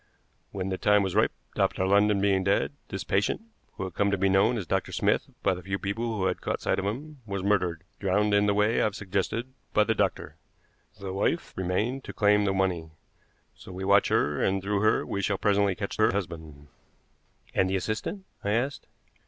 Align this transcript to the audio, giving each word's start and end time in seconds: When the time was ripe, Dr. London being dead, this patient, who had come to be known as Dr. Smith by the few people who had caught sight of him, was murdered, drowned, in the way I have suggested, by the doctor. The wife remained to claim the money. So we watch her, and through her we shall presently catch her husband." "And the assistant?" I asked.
When 0.51 0.69
the 0.69 0.79
time 0.79 1.03
was 1.03 1.13
ripe, 1.13 1.31
Dr. 1.53 1.85
London 1.85 2.19
being 2.19 2.43
dead, 2.43 2.71
this 2.87 3.03
patient, 3.03 3.39
who 3.73 3.83
had 3.83 3.93
come 3.93 4.09
to 4.09 4.17
be 4.17 4.29
known 4.29 4.57
as 4.57 4.65
Dr. 4.65 4.91
Smith 4.91 5.29
by 5.43 5.53
the 5.53 5.61
few 5.61 5.77
people 5.77 6.17
who 6.17 6.25
had 6.25 6.41
caught 6.41 6.59
sight 6.59 6.79
of 6.79 6.85
him, 6.85 7.21
was 7.27 7.43
murdered, 7.43 7.83
drowned, 7.99 8.33
in 8.33 8.47
the 8.47 8.55
way 8.55 8.81
I 8.81 8.85
have 8.85 8.95
suggested, 8.95 9.53
by 9.75 9.83
the 9.83 9.93
doctor. 9.93 10.37
The 10.99 11.13
wife 11.13 11.53
remained 11.55 12.03
to 12.05 12.13
claim 12.13 12.45
the 12.45 12.51
money. 12.53 12.89
So 13.53 13.71
we 13.71 13.85
watch 13.85 14.07
her, 14.07 14.41
and 14.41 14.59
through 14.59 14.81
her 14.81 15.05
we 15.05 15.21
shall 15.21 15.37
presently 15.37 15.75
catch 15.75 15.97
her 15.97 16.11
husband." 16.11 16.69
"And 17.53 17.69
the 17.69 17.75
assistant?" 17.75 18.25
I 18.43 18.53
asked. 18.53 18.87